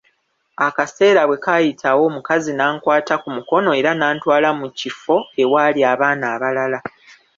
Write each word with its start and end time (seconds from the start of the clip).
Akaseera 0.67 1.21
bwe 1.25 1.37
kaayitawo, 1.43 2.01
omukazi 2.09 2.51
n'ankwata 2.53 3.15
ku 3.21 3.27
mukono 3.35 3.69
era 3.79 3.91
n'antwala 3.95 4.49
mu 4.59 4.67
kifro 4.77 5.17
ewaali 5.41 5.81
abaana 5.93 6.25
abalala. 6.35 6.79